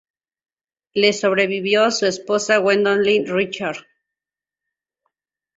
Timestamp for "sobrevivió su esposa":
1.13-2.57